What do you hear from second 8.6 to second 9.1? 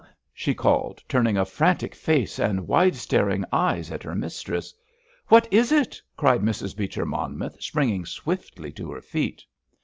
to her